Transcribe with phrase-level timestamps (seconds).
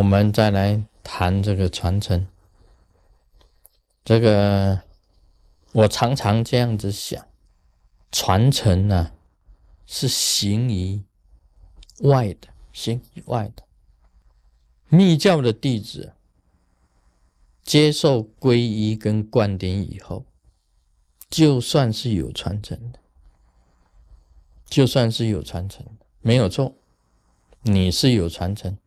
[0.00, 2.26] 我们再来谈这个传承。
[4.02, 4.80] 这个
[5.72, 7.22] 我常常这样子想，
[8.10, 9.12] 传承呢
[9.84, 11.02] 是行于
[11.98, 13.62] 外的，行于外的。
[14.88, 16.14] 密教的弟子
[17.62, 20.24] 接受皈依跟灌顶以后，
[21.28, 22.98] 就算是有传承的，
[24.64, 26.74] 就算是有传承的，没有错，
[27.60, 28.78] 你是有传承。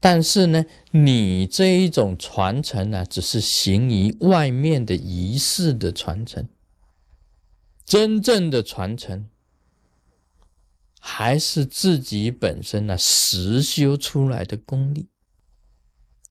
[0.00, 6.48] 但是呢，你这一种传承呢，只是行于外面的仪式的传承，
[7.84, 9.28] 真正的传承
[11.00, 15.08] 还是自己本身呢实修出来的功力。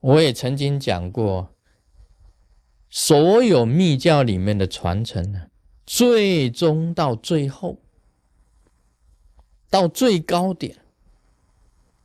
[0.00, 1.54] 我也曾经讲过，
[2.88, 5.48] 所有密教里面的传承呢，
[5.84, 7.82] 最终到最后，
[9.68, 10.78] 到最高点，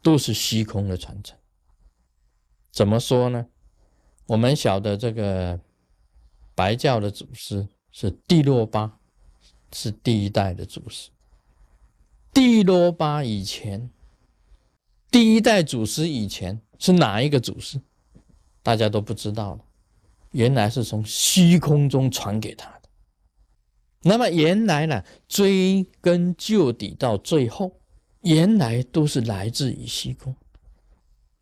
[0.01, 1.37] 都是虚空的传承。
[2.75, 3.47] 怎么说呢？
[4.27, 5.57] 我们晓得这个
[6.53, 8.99] 白教的祖师是帝洛巴，
[9.71, 11.09] 是第一代的祖师。
[12.33, 13.89] 帝洛巴以前，
[15.09, 17.79] 第一代祖师以前是哪一个祖师？
[18.61, 19.63] 大家都不知道了。
[20.31, 22.89] 原来是从虚空中传给他的。
[24.01, 27.79] 那么原来呢，追根究底到最后，
[28.23, 30.35] 原来都是来自于虚空。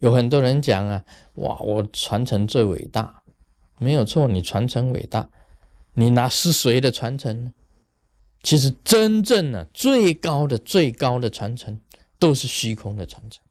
[0.03, 3.23] 有很多人讲啊，哇，我传承最伟大，
[3.79, 5.29] 没有错，你传承伟大，
[5.93, 7.53] 你拿是谁的传承呢？
[8.41, 11.79] 其实真正的最高的最高的传承，
[12.19, 13.41] 都是虚空的传承，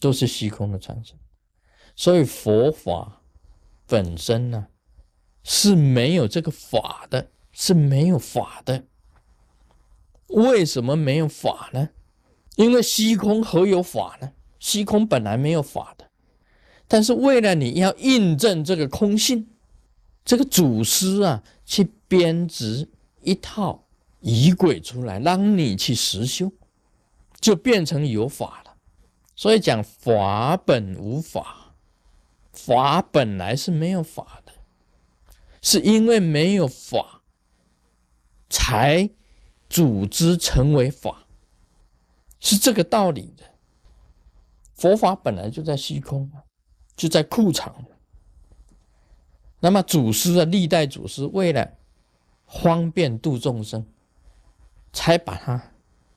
[0.00, 1.18] 都是虚空的传承。
[1.94, 3.20] 所以佛法
[3.86, 4.68] 本身呢
[5.44, 8.82] 是没有这个法的，是没有法的。
[10.28, 11.90] 为什么没有法呢？
[12.56, 14.32] 因为虚空何有法呢？
[14.66, 16.10] 虚空本来没有法的，
[16.88, 19.46] 但是为了你要印证这个空性，
[20.24, 22.88] 这个祖师啊，去编织
[23.22, 23.84] 一套
[24.18, 26.50] 仪轨出来，让你去实修，
[27.40, 28.74] 就变成有法了。
[29.36, 31.76] 所以讲法本无法，
[32.52, 34.52] 法本来是没有法的，
[35.62, 37.22] 是因为没有法，
[38.50, 39.08] 才
[39.70, 41.28] 组织成为法，
[42.40, 43.44] 是这个道理的。
[44.76, 46.30] 佛法本来就在虚空
[46.96, 47.74] 就在库藏。
[49.58, 51.68] 那么祖师啊，历代祖师为了
[52.46, 53.84] 方便度众生，
[54.92, 55.72] 才把它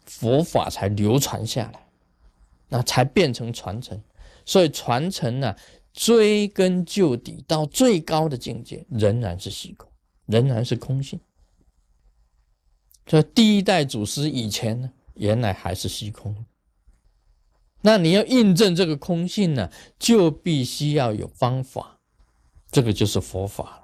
[0.06, 1.88] 佛法才流传下来，
[2.68, 4.00] 那才变成传承。
[4.46, 5.56] 所以传承呢，
[5.94, 9.90] 追根究底到最高的境界，仍然是虚空，
[10.26, 11.20] 仍然是空性。
[13.06, 16.36] 这第一代祖师以前呢，原来还是虚空。
[17.82, 21.98] 那你要印证这个空性呢，就必须要有方法，
[22.70, 23.84] 这个就是佛法了。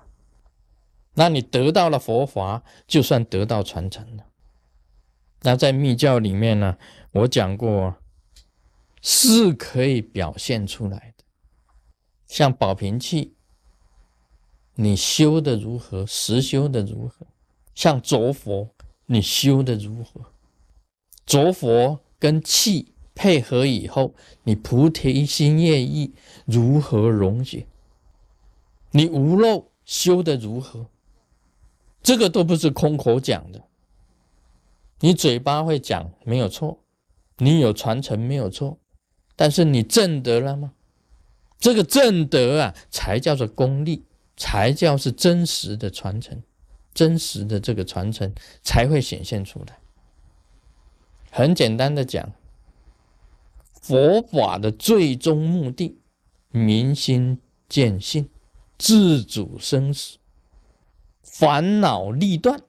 [1.13, 4.25] 那你得到了佛法，就算得到传承了。
[5.43, 6.77] 那在密教里面呢，
[7.11, 7.95] 我讲过，
[9.01, 11.23] 是可以表现出来的。
[12.27, 13.35] 像宝瓶器，
[14.73, 17.25] 你修的如何，实修的如何？
[17.73, 20.33] 像着佛，你修的如何？
[21.25, 22.91] 着佛跟器。
[23.15, 26.13] 配合以后，你菩提心业意
[26.45, 27.65] 如何溶解？
[28.91, 30.87] 你无漏修的如何？
[32.03, 33.63] 这个都不是空口讲的。
[34.99, 36.79] 你嘴巴会讲没有错，
[37.37, 38.77] 你有传承没有错，
[39.35, 40.73] 但是你证得了吗？
[41.57, 44.03] 这个证得啊，才叫做功力，
[44.37, 46.43] 才叫是真实的传承，
[46.93, 49.77] 真实的这个传承才会显现出来。
[51.31, 52.31] 很简单的讲。
[53.87, 55.99] 佛法的最终目的，
[56.49, 58.27] 明心见性，
[58.79, 60.17] 自主生死，
[61.21, 62.59] 烦恼立断，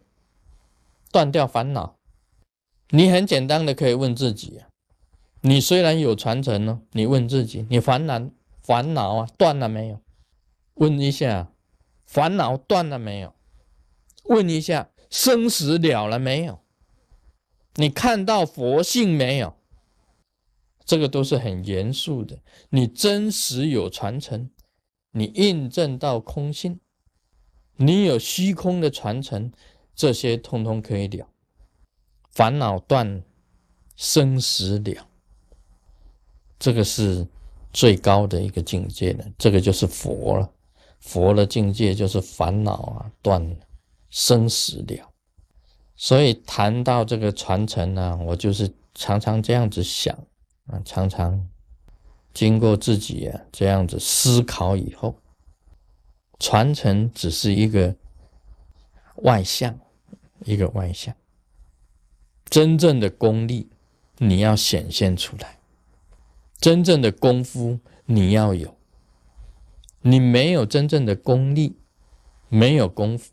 [1.10, 1.96] 断掉烦恼。
[2.90, 4.68] 你很简单的可以问自己啊，
[5.40, 8.20] 你虽然有传承呢，你问自己，你烦恼
[8.62, 9.98] 烦恼啊断了没有？
[10.74, 11.50] 问一下，
[12.04, 13.32] 烦恼断了没有？
[14.24, 16.60] 问一下，生死了了没有？
[17.76, 19.55] 你看到佛性没有？
[20.86, 22.38] 这个都是很严肃的。
[22.70, 24.48] 你真实有传承，
[25.10, 26.78] 你印证到空性，
[27.74, 29.52] 你有虚空的传承，
[29.94, 31.28] 这些通通可以了。
[32.30, 33.22] 烦恼断，
[33.96, 35.06] 生死了，
[36.58, 37.26] 这个是
[37.72, 39.24] 最高的一个境界了。
[39.36, 40.50] 这个就是佛了。
[41.00, 43.56] 佛的境界就是烦恼啊断，
[44.10, 45.12] 生死了。
[45.96, 50.16] 所以谈到这个传承呢，我就是常常这样子想。
[50.66, 51.48] 啊，常常
[52.34, 55.16] 经过自己啊这样子思考以后，
[56.38, 57.94] 传承只是一个
[59.16, 59.78] 外向，
[60.44, 61.14] 一个外向。
[62.44, 63.68] 真正的功力
[64.18, 65.58] 你要显现出来，
[66.58, 68.76] 真正的功夫你要有。
[70.02, 71.76] 你没有真正的功力，
[72.48, 73.32] 没有功夫，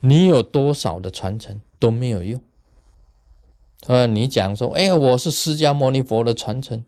[0.00, 2.42] 你有多少的传承都没有用。
[3.86, 6.84] 呃，你讲说，哎呀，我是释迦牟尼佛的传承。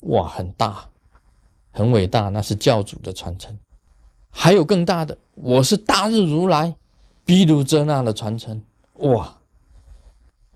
[0.00, 0.88] 哇，很大，
[1.70, 3.56] 很伟大，那是教主的传承。
[4.30, 6.74] 还有更大的，我是大日如来
[7.24, 8.60] 毗卢遮那的传承。
[8.94, 9.38] 哇，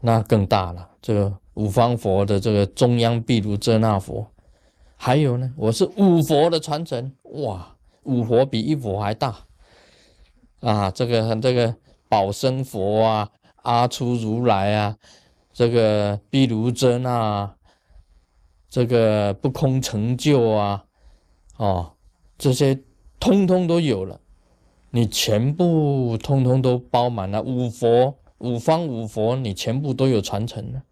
[0.00, 0.88] 那更大了。
[1.00, 4.26] 这个五方佛的这个中央毗卢遮那佛，
[4.96, 7.12] 还有呢，我是五佛的传承。
[7.22, 9.36] 哇，五佛比一佛还大
[10.60, 10.90] 啊！
[10.90, 11.72] 这个这个
[12.08, 13.30] 宝生佛啊，
[13.62, 14.96] 阿初如来啊，
[15.58, 17.52] 这个毗卢遮那。
[18.70, 20.84] 这个不空成就啊，
[21.56, 21.94] 哦，
[22.37, 22.78] 这些
[23.19, 24.20] 通通都有了，
[24.90, 30.82] 你全部通通都包满了五佛五方五佛，你全部都有传承了，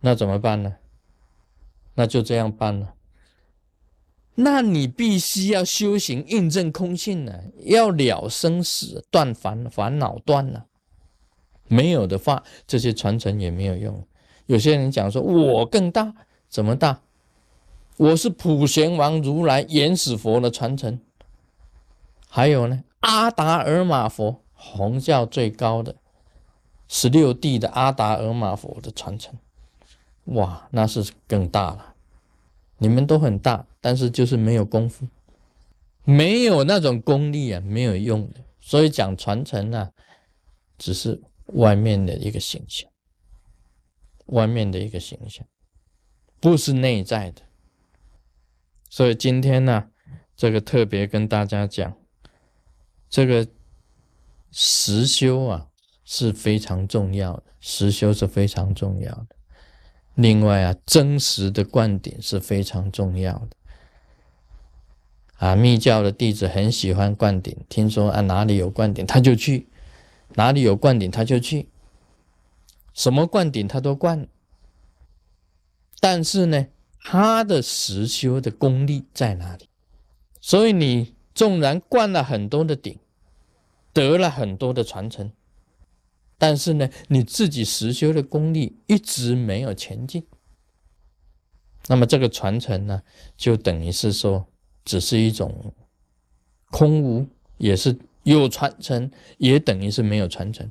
[0.00, 0.74] 那怎么办呢？
[1.94, 2.94] 那就这样办了。
[4.36, 10.67] 那你必须要修行印证空性呢，要了生死，断烦烦恼断了，
[11.68, 14.04] 没有的话，这些传承也没有用。
[14.46, 16.14] 有些人讲说，我更大。
[16.48, 17.02] 怎么大？
[17.98, 20.98] 我是普贤王如来原始佛的传承，
[22.26, 25.96] 还有呢，阿达尔玛佛，红教最高的
[26.88, 29.34] 十六地的阿达尔玛佛的传承，
[30.24, 31.94] 哇，那是更大了。
[32.78, 35.06] 你们都很大，但是就是没有功夫，
[36.04, 38.40] 没有那种功力啊，没有用的。
[38.58, 39.90] 所以讲传承呢，
[40.78, 41.20] 只是
[41.54, 42.90] 外面的一个形象，
[44.26, 45.46] 外面的一个形象。
[46.40, 47.42] 不是内在的，
[48.88, 49.88] 所以今天呢，
[50.36, 51.96] 这个特别跟大家讲，
[53.08, 53.48] 这个
[54.52, 55.68] 实修啊
[56.04, 59.28] 是非常重要的，实修是非常重要的。
[60.14, 63.56] 另外啊，真实的灌顶是非常重要的。
[65.38, 69.68] 啊，密教的弟子很喜欢灌顶，听说啊哪里有灌顶他就去，
[70.34, 71.68] 哪里有灌顶他就去，
[72.92, 74.28] 什么灌顶他都灌。
[76.00, 76.66] 但是呢，
[77.00, 79.68] 他的实修的功力在哪里？
[80.40, 82.98] 所以你纵然灌了很多的顶，
[83.92, 85.32] 得了很多的传承，
[86.38, 90.24] 但是呢，你自己实修的功力一直没有前进，
[91.88, 93.02] 那么这个传承呢，
[93.36, 94.46] 就等于是说，
[94.84, 95.74] 只是一种
[96.70, 97.26] 空无，
[97.56, 97.98] 也是
[98.32, 100.70] 有传承，也等于是没有传承。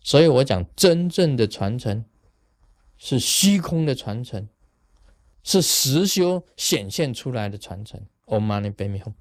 [0.00, 2.04] 所以我讲真正的传承。
[3.04, 4.48] 是虚空的传承，
[5.42, 8.00] 是实修显现出来的传承。
[8.26, 9.14] Om Mani Padme Hum。